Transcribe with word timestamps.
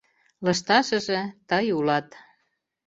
Лышташыже 0.45 1.19
тый 1.49 1.65
улат. 1.77 2.07